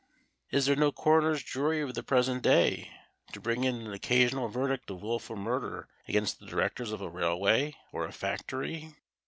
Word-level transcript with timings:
Is 0.49 0.65
there 0.65 0.75
no 0.75 0.91
coroner's 0.91 1.43
jury 1.43 1.79
of 1.79 1.93
the 1.93 2.01
present 2.01 2.41
day 2.41 2.89
to 3.33 3.39
bring 3.39 3.63
in 3.65 3.81
an 3.81 3.93
occasional 3.93 4.47
verdict 4.47 4.89
of 4.89 5.03
wilful 5.03 5.35
murder 5.35 5.87
against 6.07 6.39
the 6.39 6.47
directors 6.47 6.91
of 6.91 7.01
a 7.03 7.07
railway 7.11 7.75
or 7.91 8.05
a 8.07 8.11
factory? 8.11 8.95